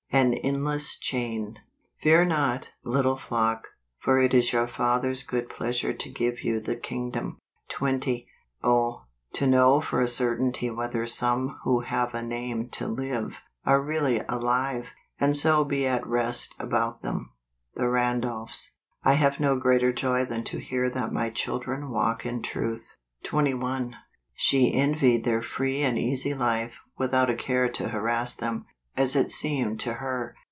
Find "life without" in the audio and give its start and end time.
26.33-27.29